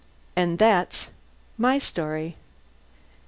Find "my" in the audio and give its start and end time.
1.59-1.77